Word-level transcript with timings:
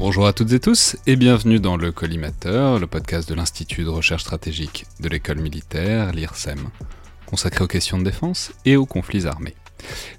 Bonjour 0.00 0.26
à 0.26 0.32
toutes 0.32 0.52
et 0.52 0.60
tous 0.60 0.96
et 1.06 1.14
bienvenue 1.14 1.60
dans 1.60 1.76
le 1.76 1.92
Collimateur, 1.92 2.78
le 2.78 2.86
podcast 2.86 3.28
de 3.28 3.34
l'Institut 3.34 3.84
de 3.84 3.90
recherche 3.90 4.22
stratégique 4.22 4.86
de 4.98 5.10
l'école 5.10 5.40
militaire, 5.40 6.12
l'IRSEM, 6.12 6.70
consacré 7.26 7.62
aux 7.64 7.66
questions 7.66 7.98
de 7.98 8.04
défense 8.04 8.50
et 8.64 8.76
aux 8.76 8.86
conflits 8.86 9.26
armés. 9.26 9.54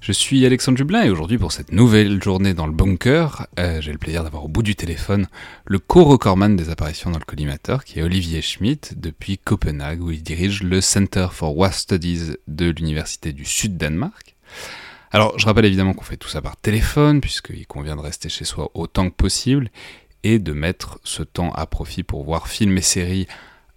Je 0.00 0.12
suis 0.12 0.46
Alexandre 0.46 0.78
Jublin 0.78 1.02
et 1.02 1.10
aujourd'hui 1.10 1.36
pour 1.36 1.50
cette 1.50 1.72
nouvelle 1.72 2.22
journée 2.22 2.54
dans 2.54 2.68
le 2.68 2.72
bunker, 2.72 3.48
euh, 3.58 3.80
j'ai 3.80 3.90
le 3.90 3.98
plaisir 3.98 4.22
d'avoir 4.22 4.44
au 4.44 4.48
bout 4.48 4.62
du 4.62 4.76
téléphone 4.76 5.26
le 5.64 5.80
co-recordman 5.80 6.54
des 6.54 6.70
apparitions 6.70 7.10
dans 7.10 7.18
le 7.18 7.24
collimateur 7.24 7.82
qui 7.84 7.98
est 7.98 8.04
Olivier 8.04 8.40
Schmidt 8.40 8.94
depuis 8.96 9.36
Copenhague 9.36 10.00
où 10.00 10.12
il 10.12 10.22
dirige 10.22 10.62
le 10.62 10.80
Center 10.80 11.26
for 11.32 11.56
War 11.56 11.74
Studies 11.74 12.36
de 12.46 12.66
l'Université 12.70 13.32
du 13.32 13.44
Sud-Danemark. 13.44 14.36
Alors 15.14 15.38
je 15.38 15.44
rappelle 15.44 15.66
évidemment 15.66 15.92
qu'on 15.92 16.04
fait 16.04 16.16
tout 16.16 16.28
ça 16.28 16.40
par 16.40 16.56
téléphone 16.56 17.20
puisqu'il 17.20 17.66
convient 17.66 17.96
de 17.96 18.00
rester 18.00 18.30
chez 18.30 18.46
soi 18.46 18.70
autant 18.72 19.10
que 19.10 19.14
possible 19.14 19.70
et 20.24 20.38
de 20.38 20.54
mettre 20.54 20.98
ce 21.04 21.22
temps 21.22 21.52
à 21.52 21.66
profit 21.66 22.02
pour 22.02 22.24
voir 22.24 22.48
films 22.48 22.78
et 22.78 22.82
séries 22.82 23.26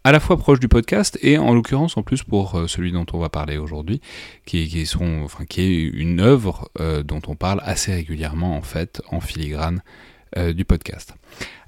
à 0.06 0.14
la 0.14 0.22
fois 0.22 0.38
proche 0.38 0.62
du 0.62 0.70
podcast 0.70 1.20
et 1.22 1.38
en 1.38 1.54
l'occurrence 1.54 1.98
en 1.98 2.04
plus 2.04 2.24
pour 2.24 2.56
euh, 2.56 2.68
celui 2.68 2.94
dont 2.94 3.08
on 3.12 3.18
va 3.18 3.28
parler 3.28 3.58
aujourd'hui, 3.58 4.02
qui 4.46 4.60
est 4.60 4.96
une 6.00 6.22
œuvre 6.22 6.70
euh, 6.80 7.04
dont 7.04 7.22
on 7.28 7.36
parle 7.36 7.60
assez 7.66 7.92
régulièrement 7.92 8.56
en 8.56 8.62
fait 8.62 9.02
en 9.12 9.20
filigrane 9.20 9.82
euh, 10.38 10.54
du 10.54 10.66
podcast. 10.66 11.14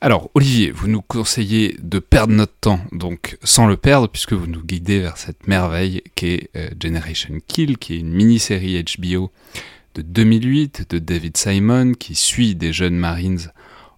Alors 0.01 0.29
Olivier, 0.33 0.71
vous 0.71 0.87
nous 0.87 1.01
conseillez 1.01 1.77
de 1.81 1.99
perdre 1.99 2.33
notre 2.33 2.55
temps, 2.59 2.79
donc 2.91 3.37
sans 3.43 3.67
le 3.67 3.77
perdre 3.77 4.07
puisque 4.07 4.33
vous 4.33 4.47
nous 4.47 4.63
guidez 4.63 4.99
vers 4.99 5.17
cette 5.17 5.47
merveille 5.47 6.03
qu'est 6.15 6.51
Generation 6.81 7.39
Kill, 7.47 7.77
qui 7.77 7.95
est 7.95 7.99
une 7.99 8.13
mini-série 8.13 8.83
HBO 8.83 9.31
de 9.95 10.01
2008 10.01 10.91
de 10.91 10.99
David 10.99 11.35
Simon 11.37 11.93
qui 11.93 12.15
suit 12.15 12.55
des 12.55 12.71
jeunes 12.71 12.95
Marines 12.95 13.51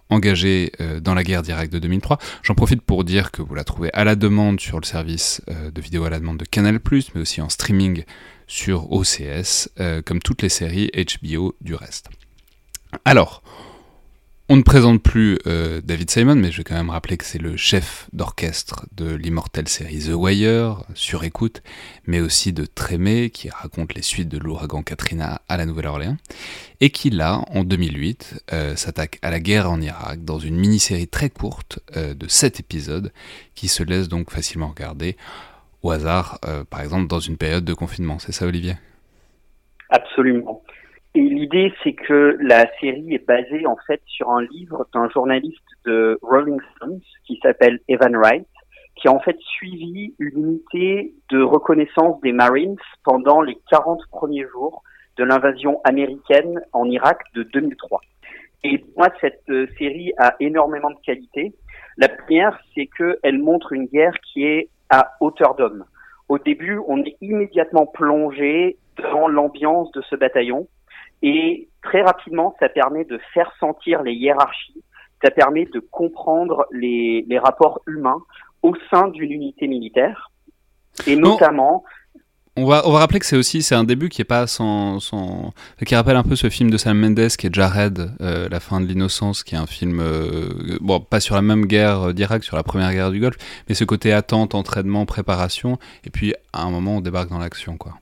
engagé 0.10 0.72
euh, 0.82 1.00
dans 1.00 1.14
la 1.14 1.24
guerre 1.24 1.42
d'Irak 1.42 1.70
de 1.70 1.80
2003. 1.80 2.18
J'en 2.44 2.56
profite 2.56 2.82
pour 2.82 3.04
dire 3.04 3.32
que 3.32 3.42
vous 3.42 3.56
la 3.56 3.64
trouvez 3.64 3.92
à 3.94 4.04
la 4.04 4.16
demande 4.16 4.60
sur 4.60 4.80
le 4.80 4.86
service 4.86 5.42
euh, 5.50 5.72
de 5.72 5.82
vidéo 5.82 6.04
à 6.04 6.10
la 6.10 6.20
demande 6.20 6.38
de 6.38 6.46
Canal+, 6.46 6.80
mais 7.14 7.22
aussi 7.22 7.42
en 7.42 7.50
streaming 7.50 8.04
sur 8.48 8.92
OCS, 8.92 9.70
euh, 9.80 10.02
comme 10.02 10.20
toutes 10.20 10.42
les 10.42 10.50
séries 10.50 10.90
HBO 10.96 11.56
du 11.62 11.76
reste. 11.76 12.10
Alors, 13.06 13.44
on 14.52 14.56
ne 14.56 14.64
présente 14.64 15.04
plus 15.04 15.38
euh, 15.46 15.80
David 15.84 16.10
Simon, 16.10 16.34
mais 16.34 16.52
je 16.52 16.58
vais 16.58 16.64
quand 16.64 16.76
même 16.76 16.90
rappeler 16.90 17.18
que 17.18 17.26
c'est 17.26 17.38
le 17.38 17.56
chef 17.56 18.10
d'orchestre 18.14 18.88
de 18.98 19.14
l'immortelle 19.14 19.68
série 19.68 20.00
The 20.00 20.14
Wire, 20.16 20.84
sur 20.96 21.24
écoute, 21.24 21.62
mais 22.08 22.20
aussi 22.20 22.52
de 22.52 22.66
Trémé, 22.66 23.30
qui 23.30 23.52
raconte 23.52 23.94
les 23.94 24.02
suites 24.02 24.28
de 24.28 24.40
l'ouragan 24.40 24.82
Katrina 24.82 25.42
à 25.48 25.56
la 25.56 25.68
Nouvelle-Orléans, 25.68 26.18
et 26.82 26.90
qui 26.90 27.12
là, 27.12 27.44
en 27.54 27.64
2008, 27.64 28.44
euh, 28.52 28.76
s'attaque 28.76 29.20
à 29.22 29.30
la 29.30 29.40
guerre 29.40 29.70
en 29.70 29.80
Irak 29.82 30.26
dans 30.26 30.40
une 30.40 30.56
mini-série 30.56 31.08
très 31.08 31.30
courte 31.30 31.80
euh, 31.96 32.16
de 32.16 32.28
7 32.28 32.60
épisodes, 32.60 33.14
qui 33.54 33.68
se 33.68 33.84
laisse 33.84 34.10
donc 34.10 34.32
facilement 34.32 34.70
regarder 34.70 35.16
au 35.84 35.92
hasard, 35.92 36.40
par 36.70 36.82
exemple 36.82 37.08
dans 37.08 37.22
une 37.22 37.38
période 37.38 37.64
de 37.64 37.74
confinement. 37.74 38.20
C'est 38.20 38.34
ça, 38.34 38.46
Olivier? 38.46 38.74
Absolument. 39.90 40.62
Et 41.16 41.22
l'idée, 41.22 41.74
c'est 41.84 41.94
que 41.94 42.38
la 42.40 42.66
série 42.80 43.16
est 43.16 43.26
basée 43.28 43.66
en 43.66 43.78
fait 43.88 44.02
sur 44.06 44.30
un 44.30 44.44
livre 44.44 44.88
d'un 44.94 45.10
journaliste 45.10 45.58
de 45.86 46.20
Rolling 46.22 46.60
Stones 46.76 47.02
qui 47.26 47.40
s'appelle 47.42 47.80
Evan 47.88 48.16
Wright, 48.16 48.48
qui 48.96 49.08
a 49.08 49.12
en 49.12 49.20
fait 49.20 49.38
suivi 49.40 50.14
une 50.20 50.38
unité 50.38 51.14
de 51.30 51.42
reconnaissance 51.42 52.22
des 52.22 52.32
Marines 52.32 52.78
pendant 53.04 53.42
les 53.42 53.58
40 53.72 54.02
premiers 54.12 54.46
jours 54.50 54.84
de 55.18 55.24
l'invasion 55.24 55.82
américaine 55.84 56.62
en 56.74 56.86
Irak 56.86 57.20
de 57.34 57.44
2003. 57.44 58.02
Et 58.64 58.84
moi, 58.96 59.08
cette 59.20 59.42
euh, 59.50 59.68
série 59.78 60.14
a 60.18 60.36
énormément 60.40 60.92
de 60.92 61.00
qualités. 61.04 61.54
La 61.98 62.10
première, 62.10 62.60
c'est 62.76 62.88
qu'elle 62.88 63.40
montre 63.40 63.74
une 63.74 63.86
guerre 63.86 64.16
qui 64.32 64.44
est 64.46 64.70
à 64.90 65.14
hauteur 65.22 65.56
d'homme. 65.56 65.86
Au 66.28 66.38
début, 66.38 66.80
on 66.88 67.04
est 67.04 67.18
immédiatement 67.22 67.88
plongé 67.88 68.78
dans 69.02 69.28
l'ambiance 69.28 69.92
de 69.94 70.02
ce 70.02 70.16
bataillon 70.16 70.68
et 71.22 71.68
très 71.82 72.02
rapidement, 72.02 72.56
ça 72.60 72.70
permet 72.70 73.06
de 73.06 73.20
faire 73.34 73.52
sentir 73.60 74.04
les 74.04 74.14
hiérarchies, 74.14 74.84
ça 75.24 75.32
permet 75.32 75.66
de 75.66 75.80
comprendre 75.80 76.66
les, 76.72 77.26
les 77.28 77.40
rapports 77.40 77.82
humains 77.88 78.22
au 78.62 78.74
sein 78.90 79.08
d'une 79.10 79.32
unité 79.32 79.68
militaire, 79.68 80.32
et 81.08 81.16
notamment... 81.16 81.84
On 82.58 82.66
va, 82.66 82.86
on 82.86 82.92
va 82.92 83.00
rappeler 83.00 83.20
que 83.20 83.26
c'est 83.26 83.38
aussi 83.38 83.62
c'est 83.62 83.76
un 83.76 83.86
début 83.86 84.10
qui 84.10 84.22
est 84.22 84.26
pas 84.26 84.46
sans, 84.46 85.00
sans, 85.00 85.54
qui 85.86 85.96
rappelle 85.96 86.18
un 86.18 86.24
peu 86.24 86.36
ce 86.36 86.50
film 86.50 86.70
de 86.70 86.76
Sam 86.76 87.00
Mendes 87.00 87.30
qui 87.38 87.48
est 87.48 87.54
Jared, 87.54 88.12
euh, 88.20 88.50
La 88.50 88.60
fin 88.60 88.82
de 88.82 88.86
l'innocence, 88.86 89.44
qui 89.44 89.56
est 89.56 89.58
un 89.58 89.68
film 89.68 90.02
euh, 90.02 90.78
bon 90.82 91.00
pas 91.00 91.22
sur 91.22 91.36
la 91.36 91.42
même 91.42 91.68
guerre 91.68 92.14
d'Irak, 92.14 92.44
sur 92.44 92.58
la 92.58 92.64
première 92.64 92.92
guerre 92.92 93.12
du 93.12 93.22
Golfe, 93.22 93.38
mais 93.70 93.76
ce 93.76 93.86
côté 93.86 94.12
attente, 94.12 94.56
entraînement, 94.56 95.06
préparation, 95.06 95.78
et 96.04 96.10
puis 96.10 96.34
à 96.52 96.64
un 96.64 96.70
moment 96.70 96.98
on 96.98 97.02
débarque 97.02 97.30
dans 97.30 97.40
l'action 97.40 97.78
quoi. 97.78 97.94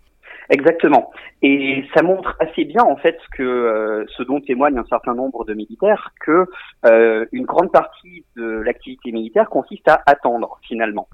Exactement. 0.49 1.11
Et 1.41 1.83
ça 1.93 2.01
montre 2.03 2.37
assez 2.39 2.63
bien 2.63 2.83
en 2.83 2.95
fait 2.95 3.17
que 3.33 3.43
euh, 3.43 4.05
ce 4.15 4.23
dont 4.23 4.39
témoignent 4.39 4.79
un 4.79 4.85
certain 4.85 5.13
nombre 5.13 5.43
de 5.43 5.53
militaires 5.53 6.11
que 6.21 6.45
euh, 6.85 7.25
une 7.33 7.45
grande 7.45 7.71
partie 7.71 8.23
de 8.35 8.43
l'activité 8.61 9.11
militaire 9.11 9.49
consiste 9.49 9.87
à 9.89 10.01
attendre 10.05 10.57
finalement. 10.65 11.09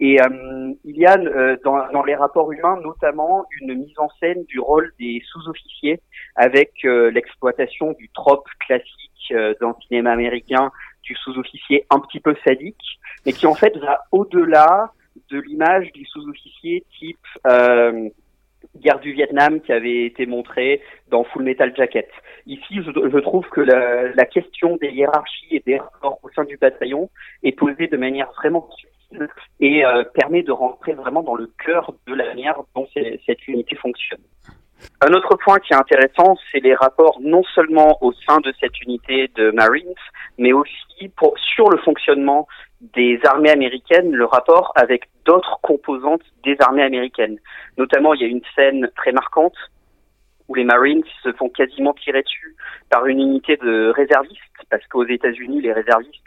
Et 0.00 0.20
euh, 0.20 0.72
il 0.84 0.96
y 0.96 1.04
a 1.04 1.18
dans, 1.62 1.92
dans, 1.92 2.02
les 2.02 2.14
rapports 2.14 2.50
humains 2.52 2.80
notamment 2.82 3.44
une 3.60 3.74
mise 3.74 3.98
en 3.98 4.08
scène 4.18 4.44
du 4.44 4.58
rôle 4.58 4.92
des 4.98 5.22
sous-officiers 5.30 6.00
avec 6.36 6.72
l'exploitation 6.82 7.92
du 7.92 8.08
trope 8.14 8.48
classique 8.66 9.34
dans 9.60 9.68
le 9.68 9.74
cinéma 9.86 10.12
américain 10.12 10.70
du 11.02 11.14
sous-officier 11.16 11.84
un 11.90 12.00
petit 12.00 12.18
peu 12.18 12.34
sadique, 12.44 12.98
mais 13.26 13.32
qui 13.32 13.46
en 13.46 13.54
fait 13.54 13.76
va 13.76 14.00
au-delà 14.10 14.92
de 15.30 15.38
l'image 15.38 15.92
du 15.92 16.06
sous-officier 16.06 16.84
type 16.98 17.18
guerre 18.76 19.00
du 19.00 19.12
Vietnam 19.12 19.60
qui 19.60 19.72
avait 19.72 20.04
été 20.04 20.26
montrée 20.26 20.80
dans 21.10 21.24
Full 21.24 21.42
Metal 21.42 21.74
Jacket. 21.76 22.08
Ici, 22.46 22.80
je, 22.82 23.18
trouve 23.18 23.46
que 23.48 23.60
la, 23.60 24.24
question 24.26 24.76
des 24.76 24.88
hiérarchies 24.88 25.56
et 25.56 25.62
des 25.66 25.78
rapports 25.78 26.18
au 26.22 26.30
sein 26.30 26.44
du 26.44 26.56
bataillon 26.56 27.10
est 27.42 27.52
posée 27.52 27.88
de 27.88 27.96
manière 27.96 28.30
vraiment 28.32 28.68
subtile 28.78 29.28
et 29.60 29.84
euh, 29.84 30.04
permet 30.14 30.42
de 30.42 30.52
rentrer 30.52 30.92
vraiment 30.92 31.22
dans 31.22 31.34
le 31.34 31.50
cœur 31.64 31.92
de 32.06 32.14
la 32.14 32.26
manière 32.26 32.56
dont 32.74 32.86
cette 32.94 33.48
unité 33.48 33.76
fonctionne. 33.76 34.20
Un 35.02 35.12
autre 35.12 35.36
point 35.36 35.58
qui 35.58 35.72
est 35.72 35.76
intéressant, 35.76 36.36
c'est 36.50 36.60
les 36.60 36.74
rapports 36.74 37.18
non 37.20 37.42
seulement 37.54 37.98
au 38.02 38.12
sein 38.12 38.40
de 38.40 38.52
cette 38.60 38.80
unité 38.82 39.30
de 39.34 39.50
Marines, 39.50 39.94
mais 40.38 40.52
aussi 40.52 41.10
sur 41.54 41.68
le 41.70 41.78
fonctionnement 41.78 42.46
des 42.80 43.20
armées 43.24 43.50
américaines, 43.50 44.12
le 44.12 44.24
rapport 44.24 44.72
avec 44.74 45.08
d'autres 45.24 45.58
composantes 45.62 46.22
des 46.44 46.56
armées 46.60 46.82
américaines. 46.82 47.38
Notamment, 47.76 48.14
il 48.14 48.22
y 48.22 48.24
a 48.24 48.28
une 48.28 48.42
scène 48.54 48.90
très 48.96 49.12
marquante 49.12 49.56
où 50.48 50.54
les 50.54 50.64
Marines 50.64 51.04
se 51.22 51.32
font 51.32 51.48
quasiment 51.48 51.92
tirer 51.94 52.22
dessus 52.22 52.56
par 52.88 53.06
une 53.06 53.20
unité 53.20 53.56
de 53.56 53.92
réservistes, 53.94 54.40
parce 54.68 54.84
qu'aux 54.88 55.06
États-Unis, 55.06 55.60
les 55.60 55.72
réservistes 55.72 56.24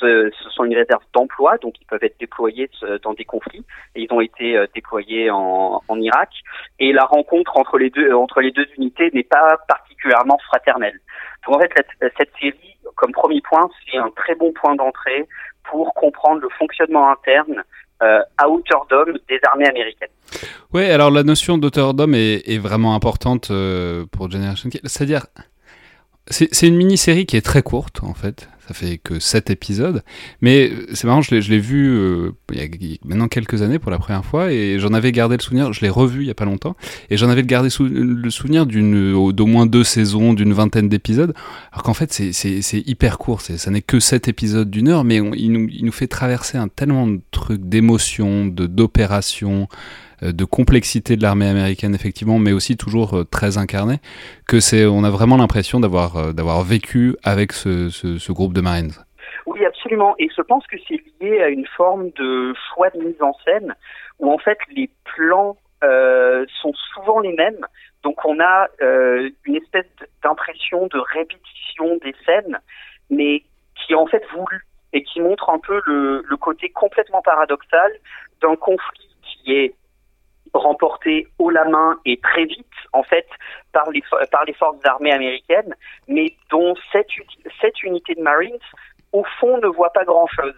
ce, 0.00 0.30
sont 0.50 0.64
une 0.64 0.76
réserve 0.76 1.02
d'emploi, 1.12 1.58
donc 1.58 1.74
ils 1.80 1.84
peuvent 1.84 2.02
être 2.02 2.18
déployés 2.18 2.70
dans 3.02 3.14
des 3.14 3.24
conflits. 3.24 3.64
Et 3.94 4.02
ils 4.02 4.12
ont 4.12 4.20
été 4.20 4.58
déployés 4.74 5.30
en, 5.30 5.82
en 5.86 6.00
Irak. 6.00 6.30
Et 6.78 6.92
la 6.92 7.04
rencontre 7.04 7.56
entre 7.56 7.78
les 7.78 7.90
deux 7.90 8.12
entre 8.12 8.40
les 8.40 8.52
deux 8.52 8.66
unités 8.76 9.10
n'est 9.12 9.24
pas 9.24 9.58
particulièrement 9.66 10.38
fraternelle. 10.46 11.00
Donc 11.46 11.56
en 11.56 11.60
fait, 11.60 11.72
cette, 11.76 12.12
cette 12.16 12.30
série, 12.40 12.76
comme 12.94 13.12
premier 13.12 13.40
point, 13.40 13.68
c'est 13.90 13.98
un 13.98 14.10
très 14.10 14.34
bon 14.34 14.52
point 14.52 14.74
d'entrée 14.76 15.26
pour 15.70 15.94
comprendre 15.94 16.40
le 16.40 16.48
fonctionnement 16.58 17.10
interne 17.10 17.62
euh, 18.02 18.20
à 18.36 18.48
hauteur 18.48 18.86
d'homme 18.88 19.18
des 19.28 19.40
armées 19.50 19.68
américaines. 19.68 20.08
Oui, 20.72 20.84
alors 20.84 21.10
la 21.10 21.22
notion 21.22 21.58
d'auteur 21.58 21.94
d'homme 21.94 22.14
est, 22.14 22.58
vraiment 22.58 22.94
importante 22.94 23.50
euh, 23.50 24.04
pour 24.12 24.30
Generation 24.30 24.70
Kill. 24.70 24.80
C'est-à-dire, 24.84 25.26
c'est 26.28 26.66
une 26.66 26.76
mini-série 26.76 27.26
qui 27.26 27.36
est 27.36 27.44
très 27.44 27.62
courte, 27.62 28.02
en 28.02 28.14
fait. 28.14 28.48
Ça 28.68 28.74
fait 28.74 28.98
que 28.98 29.18
7 29.18 29.48
épisodes. 29.48 30.02
Mais 30.42 30.70
euh, 30.70 30.86
c'est 30.92 31.06
marrant, 31.06 31.22
je 31.22 31.34
l'ai 31.34 31.58
vu 31.58 31.88
euh, 31.88 32.32
il 32.52 32.58
y 32.58 32.62
a 32.62 32.98
maintenant 33.02 33.26
quelques 33.26 33.62
années 33.62 33.78
pour 33.78 33.90
la 33.90 33.98
première 33.98 34.26
fois 34.26 34.52
et 34.52 34.78
j'en 34.78 34.92
avais 34.92 35.10
gardé 35.10 35.38
le 35.38 35.42
souvenir. 35.42 35.72
Je 35.72 35.80
l'ai 35.80 35.88
revu 35.88 36.24
il 36.24 36.26
y 36.26 36.30
a 36.30 36.34
pas 36.34 36.44
longtemps 36.44 36.76
et 37.08 37.16
j'en 37.16 37.30
avais 37.30 37.42
gardé 37.42 37.70
le 37.80 38.30
souvenir 38.30 38.66
d'au 38.66 39.46
moins 39.46 39.64
deux 39.64 39.84
saisons, 39.84 40.34
d'une 40.34 40.52
vingtaine 40.52 40.90
d'épisodes. 40.90 41.32
Alors 41.72 41.82
qu'en 41.82 41.94
fait, 41.94 42.12
c'est 42.12 42.86
hyper 42.86 43.16
court. 43.16 43.40
Ça 43.40 43.70
n'est 43.70 43.80
que 43.80 44.00
7 44.00 44.28
épisodes 44.28 44.68
d'une 44.68 44.88
heure, 44.88 45.02
mais 45.02 45.16
il, 45.16 45.50
nous, 45.50 45.66
il 45.70 45.86
nous 45.86 45.92
fait 45.92 46.06
traverser 46.06 46.58
un 46.58 46.68
tellement 46.68 47.06
de 47.06 47.20
trucs, 47.30 47.66
d'émotions, 47.66 48.44
d'opérations. 48.44 49.66
Euh, 50.22 50.32
de 50.32 50.44
complexité 50.44 51.16
de 51.16 51.22
l'armée 51.22 51.48
américaine 51.48 51.94
effectivement, 51.94 52.38
mais 52.38 52.52
aussi 52.52 52.76
toujours 52.76 53.18
euh, 53.18 53.24
très 53.24 53.56
incarnée, 53.56 53.98
que 54.48 54.58
c'est, 54.58 54.84
on 54.84 55.04
a 55.04 55.10
vraiment 55.10 55.36
l'impression 55.36 55.78
d'avoir 55.78 56.16
euh, 56.16 56.32
d'avoir 56.32 56.62
vécu 56.62 57.16
avec 57.22 57.52
ce, 57.52 57.88
ce, 57.90 58.32
groupe 58.32 58.52
de 58.52 58.60
Marines. 58.60 58.92
Oui, 59.46 59.64
absolument. 59.64 60.14
Et 60.18 60.28
je 60.36 60.42
pense 60.42 60.66
que 60.66 60.76
c'est 60.88 61.00
lié 61.20 61.40
à 61.40 61.48
une 61.48 61.66
forme 61.76 62.10
de 62.16 62.52
choix 62.68 62.90
de 62.90 62.98
mise 62.98 63.22
en 63.22 63.32
scène 63.44 63.74
où 64.18 64.30
en 64.32 64.38
fait 64.38 64.58
les 64.74 64.90
plans 65.04 65.56
euh, 65.84 66.44
sont 66.60 66.72
souvent 66.94 67.20
les 67.20 67.32
mêmes. 67.32 67.64
Donc 68.02 68.24
on 68.24 68.40
a 68.40 68.68
euh, 68.82 69.30
une 69.44 69.56
espèce 69.56 69.86
d'impression 70.22 70.88
de 70.88 70.98
répétition 70.98 71.96
des 72.02 72.14
scènes, 72.26 72.58
mais 73.10 73.44
qui 73.76 73.92
est 73.92 73.96
en 73.96 74.06
fait 74.06 74.24
voulu 74.34 74.64
et 74.92 75.02
qui 75.04 75.20
montre 75.20 75.50
un 75.50 75.58
peu 75.58 75.80
le, 75.86 76.24
le 76.26 76.36
côté 76.36 76.70
complètement 76.70 77.22
paradoxal 77.22 77.92
d'un 78.42 78.56
conflit 78.56 79.08
qui 79.22 79.52
est 79.52 79.74
remporté 80.58 81.28
haut 81.38 81.50
la 81.50 81.64
main 81.64 81.98
et 82.04 82.18
très 82.18 82.44
vite 82.44 82.66
en 82.92 83.02
fait 83.02 83.26
par 83.72 83.90
les 83.90 84.02
par 84.30 84.44
les 84.44 84.52
forces 84.54 84.84
armées 84.84 85.12
américaines, 85.12 85.74
mais 86.06 86.34
dont 86.50 86.74
cette 86.92 87.10
cette 87.60 87.82
unité 87.82 88.14
de 88.14 88.22
Marines 88.22 88.58
au 89.12 89.24
fond 89.40 89.58
ne 89.58 89.66
voit 89.68 89.92
pas 89.92 90.04
grand 90.04 90.26
chose. 90.26 90.54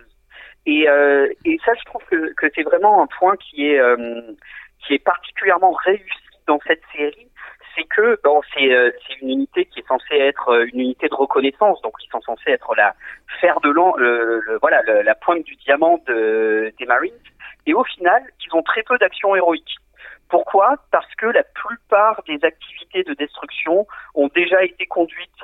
Et, 0.67 0.89
euh, 0.89 1.29
et 1.45 1.59
ça, 1.65 1.73
je 1.79 1.85
trouve 1.85 2.03
que, 2.05 2.35
que 2.35 2.47
c'est 2.55 2.63
vraiment 2.63 3.03
un 3.03 3.07
point 3.07 3.37
qui 3.37 3.71
est 3.71 3.81
euh, 3.81 4.21
qui 4.87 4.95
est 4.95 5.05
particulièrement 5.05 5.73
réussi 5.73 6.05
dans 6.47 6.59
cette 6.67 6.83
série, 6.97 7.29
c'est 7.77 7.85
que 7.85 8.19
bon, 8.25 8.41
c'est 8.55 8.73
euh, 8.73 8.91
une 9.21 9.31
unité 9.31 9.67
qui 9.67 9.81
est 9.81 9.87
censée 9.87 10.17
être 10.17 10.49
euh, 10.49 10.67
une 10.73 10.81
unité 10.81 11.09
de 11.09 11.15
reconnaissance, 11.15 11.81
donc 11.83 11.93
ils 12.03 12.11
sont 12.11 12.21
censés 12.23 12.51
être 12.51 12.75
la 12.75 12.95
fer 13.41 13.61
de 13.61 13.71
l'an, 13.71 13.95
voilà, 14.61 14.83
la 14.83 15.15
pointe 15.15 15.45
du 15.45 15.55
diamant 15.57 16.01
de, 16.07 16.73
des 16.79 16.87
Marines. 16.87 17.13
Et 17.67 17.75
au 17.75 17.85
final, 17.85 18.23
ils 18.45 18.55
ont 18.55 18.63
très 18.63 18.83
peu 18.83 18.99
d'actions 18.99 19.37
héroïques. 19.37 19.77
Pourquoi? 20.31 20.77
Parce 20.93 21.13
que 21.17 21.27
la 21.27 21.43
plupart 21.43 22.23
des 22.27 22.39
activités 22.45 23.03
de 23.03 23.15
destruction 23.15 23.87
ont 24.15 24.29
déjà 24.29 24.63
été 24.65 24.87
conduites 24.87 25.43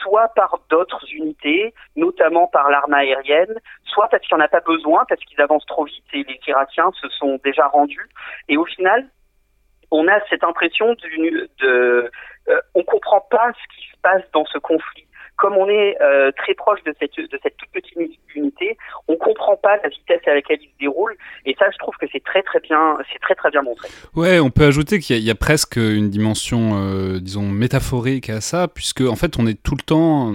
soit 0.00 0.28
par 0.28 0.60
d'autres 0.70 1.04
unités, 1.12 1.74
notamment 1.96 2.46
par 2.46 2.70
l'arme 2.70 2.94
aérienne, 2.94 3.58
soit 3.84 4.08
parce 4.08 4.22
qu'il 4.22 4.36
n'y 4.36 4.42
en 4.42 4.44
a 4.44 4.48
pas 4.48 4.60
besoin, 4.60 5.04
parce 5.08 5.20
qu'ils 5.24 5.40
avancent 5.40 5.66
trop 5.66 5.84
vite 5.84 6.04
et 6.12 6.22
les 6.22 6.38
Irakiens 6.46 6.90
se 7.00 7.08
sont 7.08 7.40
déjà 7.44 7.66
rendus. 7.66 8.08
Et 8.48 8.56
au 8.56 8.64
final, 8.64 9.08
on 9.90 10.06
a 10.06 10.20
cette 10.28 10.44
impression 10.44 10.94
d'une, 10.94 11.48
de, 11.58 12.10
euh, 12.48 12.60
on 12.74 12.84
comprend 12.84 13.20
pas 13.30 13.50
ce 13.52 13.76
qui 13.76 13.90
se 13.90 13.96
passe 14.00 14.22
dans 14.32 14.44
ce 14.44 14.58
conflit 14.58 15.08
comme 15.38 15.56
on 15.56 15.68
est 15.68 15.96
euh, 16.02 16.32
très 16.36 16.52
proche 16.54 16.82
de 16.84 16.92
cette, 16.98 17.16
de 17.16 17.38
cette 17.42 17.56
toute 17.56 17.70
petite 17.70 17.96
unité, 18.34 18.76
on 19.06 19.16
comprend 19.16 19.56
pas 19.56 19.76
la 19.82 19.88
vitesse 19.88 20.20
à 20.26 20.34
laquelle 20.34 20.58
il 20.60 20.66
se 20.66 20.78
déroule. 20.80 21.16
Et 21.46 21.54
ça, 21.58 21.66
je 21.72 21.78
trouve 21.78 21.94
que 21.96 22.06
c'est 22.12 22.22
très 22.22 22.42
très 22.42 22.58
bien, 22.58 22.98
c'est 23.12 23.20
très 23.20 23.36
très 23.36 23.50
bien 23.50 23.62
montré. 23.62 23.88
Ouais, 24.16 24.40
on 24.40 24.50
peut 24.50 24.64
ajouter 24.64 24.98
qu'il 24.98 25.16
y, 25.18 25.30
a 25.30 25.34
presque 25.36 25.76
une 25.76 26.10
dimension, 26.10 26.72
euh, 26.74 27.20
disons, 27.20 27.48
métaphorique 27.48 28.30
à 28.30 28.40
ça, 28.40 28.66
puisque 28.66 29.00
en 29.00 29.14
fait, 29.14 29.38
on 29.38 29.46
est 29.46 29.62
tout 29.62 29.76
le 29.76 29.82
temps. 29.82 30.34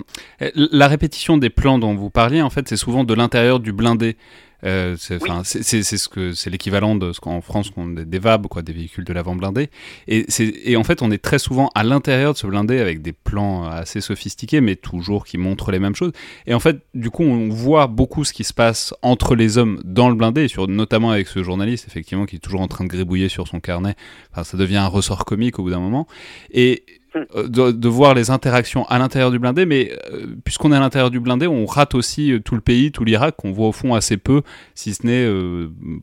La 0.55 0.87
répétition 0.87 1.37
des 1.37 1.49
plans 1.49 1.77
dont 1.77 1.95
vous 1.95 2.09
parliez, 2.09 2.41
en 2.41 2.49
fait, 2.49 2.69
c'est 2.69 2.77
souvent 2.77 3.03
de 3.03 3.13
l'intérieur 3.13 3.59
du 3.59 3.73
blindé. 3.73 4.15
Euh, 4.63 4.95
c'est 4.97 5.19
ce 5.19 6.09
que 6.09 6.33
c'est 6.33 6.49
l'équivalent 6.49 6.95
de 6.95 7.11
ce 7.11 7.19
qu'en 7.19 7.41
France 7.41 7.71
on 7.75 7.87
des, 7.87 8.05
des 8.05 8.19
VAB, 8.19 8.47
quoi, 8.47 8.61
des 8.61 8.73
véhicules 8.73 9.03
de 9.03 9.13
l'avant 9.13 9.35
blindé. 9.35 9.69
Et, 10.07 10.25
et 10.65 10.75
en 10.75 10.83
fait, 10.83 11.01
on 11.01 11.11
est 11.11 11.21
très 11.21 11.39
souvent 11.39 11.69
à 11.75 11.83
l'intérieur 11.83 12.33
de 12.33 12.37
ce 12.37 12.47
blindé 12.47 12.79
avec 12.79 13.01
des 13.01 13.13
plans 13.13 13.65
assez 13.65 14.01
sophistiqués, 14.01 14.61
mais 14.61 14.75
toujours 14.75 15.25
qui 15.25 15.37
montrent 15.37 15.71
les 15.71 15.79
mêmes 15.79 15.95
choses. 15.95 16.11
Et 16.47 16.53
en 16.53 16.59
fait, 16.59 16.79
du 16.93 17.09
coup, 17.09 17.23
on 17.23 17.49
voit 17.49 17.87
beaucoup 17.87 18.23
ce 18.23 18.33
qui 18.33 18.43
se 18.43 18.53
passe 18.53 18.93
entre 19.01 19.35
les 19.35 19.57
hommes 19.57 19.81
dans 19.83 20.09
le 20.09 20.15
blindé, 20.15 20.47
sur, 20.47 20.67
notamment 20.67 21.11
avec 21.11 21.27
ce 21.27 21.43
journaliste, 21.43 21.85
effectivement, 21.87 22.25
qui 22.25 22.37
est 22.37 22.39
toujours 22.39 22.61
en 22.61 22.67
train 22.67 22.83
de 22.83 22.89
gribouiller 22.89 23.29
sur 23.29 23.47
son 23.47 23.59
carnet. 23.59 23.95
Enfin, 24.31 24.43
ça 24.43 24.57
devient 24.57 24.77
un 24.77 24.87
ressort 24.87 25.25
comique 25.25 25.59
au 25.59 25.63
bout 25.63 25.71
d'un 25.71 25.79
moment. 25.79 26.07
Et 26.51 26.83
euh, 27.15 27.47
de, 27.47 27.87
voir 27.87 28.13
les 28.13 28.31
interactions 28.31 28.85
à 28.85 28.97
l'intérieur 28.97 29.31
du 29.31 29.39
blindé, 29.39 29.65
mais 29.65 29.91
euh, 30.11 30.35
puisqu'on 30.43 30.71
est 30.71 30.75
à 30.75 30.79
l'intérieur 30.79 31.11
du 31.11 31.19
blindé, 31.19 31.47
on 31.47 31.65
rate 31.65 31.95
aussi 31.95 32.31
euh, 32.31 32.39
tout 32.39 32.55
le 32.55 32.61
pays, 32.61 32.91
tout 32.91 33.03
l'Irak, 33.03 33.35
qu'on 33.35 33.51
voit 33.51 33.67
au 33.67 33.71
fond 33.71 33.93
assez 33.93 34.17
peu, 34.17 34.41
si 34.73 34.93
ce 34.93 35.05
n'est 35.05 35.23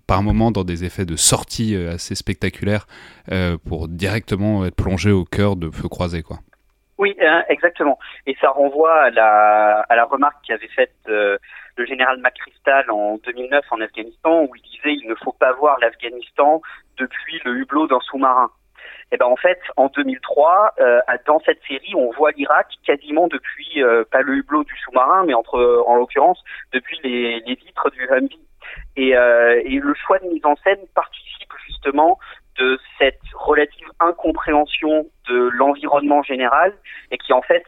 par 0.06 0.22
moment 0.22 0.50
dans 0.50 0.64
des 0.64 0.84
effets 0.84 1.04
de 1.04 1.16
sortie 1.16 1.76
assez 1.76 2.14
spectaculaires 2.14 2.86
pour 3.64 3.88
directement 3.88 4.64
être 4.64 4.76
plongé 4.76 5.10
au 5.10 5.24
cœur 5.24 5.56
de 5.56 5.70
feux 5.70 5.88
croisés. 5.88 6.22
Quoi. 6.22 6.38
Oui, 6.98 7.16
exactement. 7.48 7.98
Et 8.26 8.36
ça 8.40 8.50
renvoie 8.50 8.94
à 9.02 9.10
la, 9.10 9.80
à 9.88 9.96
la 9.96 10.04
remarque 10.04 10.36
qu'avait 10.46 10.68
faite 10.68 10.94
le 11.06 11.86
général 11.86 12.18
McChrystal 12.18 12.90
en 12.90 13.18
2009 13.24 13.64
en 13.70 13.80
Afghanistan, 13.80 14.42
où 14.42 14.54
il 14.54 14.62
disait 14.62 14.94
il 15.02 15.08
ne 15.08 15.14
faut 15.16 15.32
pas 15.32 15.52
voir 15.52 15.78
l'Afghanistan 15.80 16.60
depuis 16.98 17.40
le 17.44 17.56
hublot 17.56 17.86
d'un 17.86 18.00
sous-marin. 18.00 18.50
Et 19.12 19.16
eh 19.16 19.18
ben 19.18 19.26
en 19.26 19.36
fait, 19.36 19.58
en 19.76 19.88
2003, 19.88 20.74
euh, 20.78 21.00
dans 21.26 21.40
cette 21.40 21.60
série, 21.66 21.94
on 21.96 22.12
voit 22.12 22.30
l'Irak 22.30 22.68
quasiment 22.86 23.26
depuis 23.26 23.82
euh, 23.82 24.04
pas 24.08 24.22
le 24.22 24.34
hublot 24.34 24.62
du 24.62 24.76
sous-marin, 24.84 25.24
mais 25.26 25.34
entre 25.34 25.82
en 25.84 25.96
l'occurrence 25.96 26.40
depuis 26.72 27.00
les, 27.02 27.40
les 27.40 27.54
vitres 27.56 27.90
du 27.90 28.08
Humvee. 28.08 28.38
Et, 28.96 29.16
euh, 29.16 29.60
et 29.64 29.80
le 29.80 29.94
choix 29.94 30.18
de 30.20 30.26
mise 30.26 30.44
en 30.44 30.54
scène 30.62 30.78
participe 30.94 31.52
justement 31.66 32.18
de 32.58 32.78
cette 32.98 33.20
relative 33.34 33.88
incompréhension 34.00 35.06
de 35.28 35.48
l'environnement 35.54 36.22
général 36.22 36.74
et 37.10 37.18
qui 37.18 37.32
en 37.32 37.42
fait 37.42 37.64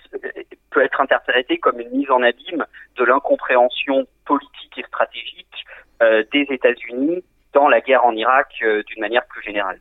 peut 0.70 0.82
être 0.82 1.00
interprété 1.00 1.58
comme 1.58 1.80
une 1.80 1.90
mise 1.90 2.10
en 2.10 2.22
abîme 2.22 2.66
de 2.96 3.04
l'incompréhension 3.04 4.06
politique 4.26 4.78
et 4.78 4.82
stratégique 4.82 5.64
euh, 6.02 6.24
des 6.32 6.46
États-Unis 6.50 7.24
dans 7.52 7.68
la 7.68 7.80
guerre 7.80 8.04
en 8.04 8.14
Irak 8.14 8.48
euh, 8.62 8.82
d'une 8.84 9.00
manière 9.00 9.24
plus 9.26 9.42
générale. 9.42 9.80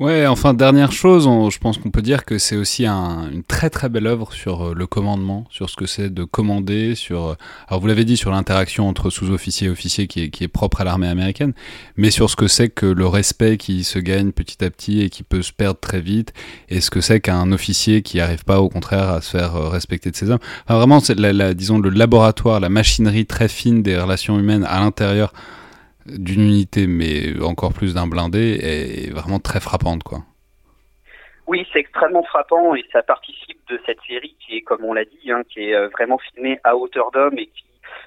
Ouais, 0.00 0.26
enfin 0.26 0.54
dernière 0.54 0.92
chose, 0.92 1.24
je 1.24 1.58
pense 1.58 1.76
qu'on 1.76 1.90
peut 1.90 2.00
dire 2.00 2.24
que 2.24 2.38
c'est 2.38 2.56
aussi 2.56 2.86
un, 2.86 3.30
une 3.30 3.42
très 3.42 3.68
très 3.68 3.90
belle 3.90 4.06
œuvre 4.06 4.32
sur 4.32 4.68
euh, 4.68 4.74
le 4.74 4.86
commandement, 4.86 5.44
sur 5.50 5.68
ce 5.68 5.76
que 5.76 5.84
c'est 5.84 6.08
de 6.08 6.24
commander, 6.24 6.94
sur 6.94 7.26
euh, 7.26 7.34
alors 7.68 7.82
vous 7.82 7.86
l'avez 7.86 8.06
dit 8.06 8.16
sur 8.16 8.30
l'interaction 8.30 8.88
entre 8.88 9.10
sous-officiers 9.10 9.66
et 9.66 9.70
officiers 9.70 10.06
qui 10.06 10.22
est, 10.22 10.30
qui 10.30 10.42
est 10.42 10.48
propre 10.48 10.80
à 10.80 10.84
l'armée 10.84 11.06
américaine, 11.06 11.52
mais 11.98 12.10
sur 12.10 12.30
ce 12.30 12.36
que 12.36 12.48
c'est 12.48 12.70
que 12.70 12.86
le 12.86 13.06
respect 13.06 13.58
qui 13.58 13.84
se 13.84 13.98
gagne 13.98 14.32
petit 14.32 14.64
à 14.64 14.70
petit 14.70 15.02
et 15.02 15.10
qui 15.10 15.22
peut 15.22 15.42
se 15.42 15.52
perdre 15.52 15.78
très 15.78 16.00
vite, 16.00 16.32
et 16.70 16.80
ce 16.80 16.90
que 16.90 17.02
c'est 17.02 17.20
qu'un 17.20 17.52
officier 17.52 18.00
qui 18.00 18.16
n'arrive 18.16 18.44
pas 18.44 18.62
au 18.62 18.70
contraire 18.70 19.10
à 19.10 19.20
se 19.20 19.32
faire 19.32 19.54
euh, 19.54 19.68
respecter 19.68 20.10
de 20.10 20.16
ses 20.16 20.30
hommes. 20.30 20.40
Enfin, 20.64 20.78
vraiment, 20.78 21.00
c'est 21.00 21.20
disons 21.54 21.78
le 21.78 21.90
laboratoire, 21.90 22.58
la 22.58 22.70
machinerie 22.70 23.26
très 23.26 23.48
fine 23.48 23.82
des 23.82 23.98
relations 23.98 24.38
humaines 24.38 24.64
à 24.64 24.80
l'intérieur 24.80 25.34
d'une 26.18 26.42
unité, 26.42 26.86
mais 26.86 27.40
encore 27.42 27.72
plus 27.72 27.94
d'un 27.94 28.06
blindé, 28.06 28.58
est 28.62 29.12
vraiment 29.12 29.38
très 29.38 29.60
frappante, 29.60 30.02
quoi. 30.02 30.20
Oui, 31.46 31.66
c'est 31.72 31.80
extrêmement 31.80 32.22
frappant 32.22 32.76
et 32.76 32.84
ça 32.92 33.02
participe 33.02 33.58
de 33.68 33.80
cette 33.84 33.98
série 34.06 34.36
qui 34.38 34.58
est, 34.58 34.60
comme 34.60 34.84
on 34.84 34.92
l'a 34.92 35.04
dit, 35.04 35.32
hein, 35.32 35.42
qui 35.48 35.64
est 35.64 35.74
euh, 35.74 35.88
vraiment 35.88 36.18
filmée 36.18 36.60
à 36.62 36.76
hauteur 36.76 37.10
d'homme 37.10 37.36
et 37.38 37.46
qui 37.46 37.64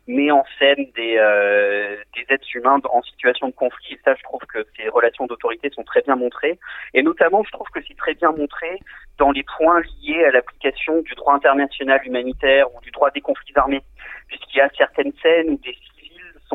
met 0.07 0.31
en 0.31 0.45
scène 0.59 0.87
des, 0.95 1.17
euh, 1.17 1.97
des 2.15 2.33
êtres 2.33 2.47
humains 2.55 2.79
en 2.89 3.01
situation 3.01 3.47
de 3.47 3.53
conflit. 3.53 3.95
Et 3.95 3.99
ça, 4.03 4.15
je 4.15 4.23
trouve 4.23 4.41
que 4.41 4.65
ces 4.77 4.87
relations 4.87 5.25
d'autorité 5.25 5.69
sont 5.71 5.83
très 5.83 6.01
bien 6.01 6.15
montrées. 6.15 6.57
Et 6.93 7.03
notamment, 7.03 7.43
je 7.43 7.51
trouve 7.51 7.67
que 7.73 7.79
c'est 7.87 7.97
très 7.97 8.13
bien 8.13 8.31
montré 8.31 8.79
dans 9.17 9.31
les 9.31 9.43
points 9.57 9.81
liés 9.81 10.23
à 10.25 10.31
l'application 10.31 11.01
du 11.01 11.13
droit 11.15 11.35
international 11.35 12.01
humanitaire 12.05 12.73
ou 12.73 12.81
du 12.81 12.91
droit 12.91 13.11
des 13.11 13.21
conflits 13.21 13.53
armés, 13.55 13.83
puisqu'il 14.27 14.57
y 14.57 14.61
a 14.61 14.69
certaines 14.77 15.13
scènes 15.21 15.49
où 15.49 15.57
des 15.57 15.75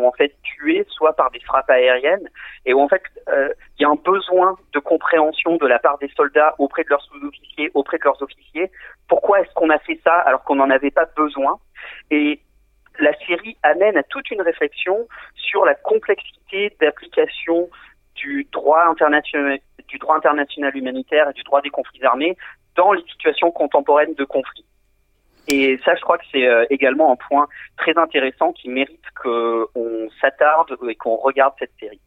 en 0.05 0.12
fait 0.12 0.35
tués 0.43 0.85
soit 0.88 1.14
par 1.14 1.31
des 1.31 1.40
frappes 1.40 1.71
aériennes 1.71 2.28
et 2.67 2.75
où 2.75 2.81
en 2.81 2.88
fait 2.88 3.02
euh, 3.28 3.52
il 3.78 3.83
y 3.83 3.85
a 3.85 3.88
un 3.88 3.97
besoin 3.97 4.57
de 4.73 4.78
compréhension 4.78 5.57
de 5.57 5.67
la 5.67 5.78
part 5.78 5.99
des 5.99 6.11
soldats 6.17 6.55
auprès 6.59 6.85
de 6.85 6.90
leurs 6.90 7.02
sous-officiers, 7.02 7.71
auprès 7.75 7.99
de 7.99 8.05
leurs 8.05 8.21
officiers. 8.23 8.71
Pourquoi 9.09 9.40
est-ce 9.40 9.52
qu'on 9.55 9.71
a 9.71 9.78
fait 9.78 10.00
ça 10.05 10.14
alors 10.14 10.45
qu'on 10.45 10.57
n'en 10.57 10.71
avait 10.71 10.90
pas 10.90 11.07
besoin? 11.17 11.59
Et 12.11 12.40
la 12.99 13.12
série 13.26 13.57
amène 13.62 13.97
à 13.97 14.02
toute 14.02 14.31
une 14.31 14.43
réflexion 14.43 15.07
sur 15.35 15.64
la 15.64 15.75
complexité 15.75 16.76
d'application 16.81 17.69
du 18.14 18.47
droit 18.52 18.85
international, 18.87 19.59
du 19.87 19.99
droit 19.99 20.17
international 20.17 20.76
humanitaire 20.76 21.31
et 21.31 21.33
du 21.33 21.43
droit 21.45 21.62
des 21.62 21.71
conflits 21.71 22.05
armés 22.05 22.37
dans 22.75 22.93
les 22.93 23.02
situations 23.02 23.50
contemporaines 23.50 24.14
de 24.14 24.25
conflit. 24.25 24.64
Et 25.50 25.78
ça, 25.85 25.95
je 25.95 26.00
crois 26.02 26.19
que 26.19 26.25
c'est 26.31 26.47
euh, 26.47 26.67
également 26.71 27.12
un 27.12 27.17
point 27.17 27.49
très 27.78 27.97
intéressant 27.97 28.52
qui 28.52 28.69
mérite 28.69 29.05
qu'on 29.23 30.09
s'attarde 30.21 30.76
et 30.88 30.95
qu'on 30.95 31.17
regarde 31.17 31.55
cette 31.59 31.73
série. 31.81 32.00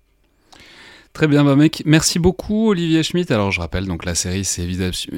Très 1.14 1.28
bien, 1.28 1.44
bah 1.44 1.58
mec. 1.58 1.84
Merci 1.86 2.20
beaucoup, 2.20 2.70
Olivier 2.70 3.04
Schmitt. 3.04 3.32
Alors, 3.32 3.52
je 3.52 3.60
rappelle, 3.60 3.86
donc 3.86 4.06
la 4.06 4.16
série, 4.16 4.46
c'est 4.46 4.66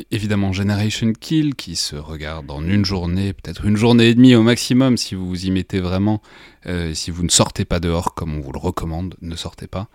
évidemment 0.10 0.52
Generation 0.52 1.14
Kill, 1.14 1.54
qui 1.54 1.76
se 1.76 1.96
regarde 1.96 2.50
en 2.50 2.68
une 2.68 2.84
journée, 2.84 3.32
peut-être 3.32 3.66
une 3.66 3.78
journée 3.78 4.08
et 4.08 4.16
demie 4.16 4.34
au 4.34 4.42
maximum, 4.42 4.98
si 4.98 5.14
vous 5.14 5.28
vous 5.28 5.46
y 5.46 5.52
mettez 5.52 5.80
vraiment. 5.80 6.22
Euh, 6.66 6.96
si 6.96 7.12
vous 7.12 7.24
ne 7.24 7.30
sortez 7.30 7.64
pas 7.64 7.80
dehors, 7.80 8.16
comme 8.16 8.36
on 8.36 8.40
vous 8.40 8.52
le 8.52 8.58
recommande, 8.58 9.16
ne 9.22 9.36
sortez 9.36 9.68
pas. 9.68 9.88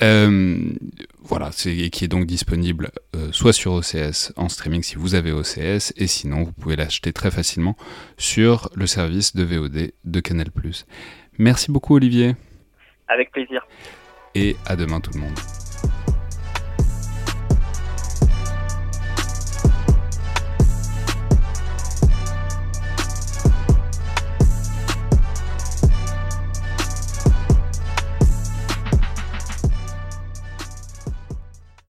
Euh, 0.00 0.72
voilà, 1.20 1.50
c'est 1.52 1.90
qui 1.90 2.04
est 2.04 2.08
donc 2.08 2.24
disponible 2.24 2.90
euh, 3.14 3.30
soit 3.30 3.52
sur 3.52 3.74
OCS 3.74 4.32
en 4.36 4.48
streaming 4.48 4.82
si 4.82 4.96
vous 4.96 5.14
avez 5.14 5.30
OCS, 5.30 5.92
et 5.96 6.06
sinon, 6.06 6.44
vous 6.44 6.52
pouvez 6.52 6.76
l'acheter 6.76 7.12
très 7.12 7.30
facilement 7.30 7.76
sur 8.16 8.70
le 8.74 8.86
service 8.86 9.36
de 9.36 9.44
VOD 9.44 9.92
de 10.04 10.20
Canal+. 10.20 10.48
Merci 11.36 11.70
beaucoup, 11.70 11.96
Olivier. 11.96 12.34
Avec 13.08 13.30
plaisir 13.30 13.60
et 14.34 14.56
à 14.66 14.76
demain 14.76 15.00
tout 15.00 15.12
le 15.14 15.20
monde. 15.20 15.38